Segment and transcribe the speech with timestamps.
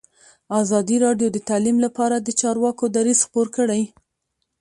[0.61, 3.81] ازادي راډیو د تعلیم لپاره د چارواکو دریځ خپور کړی.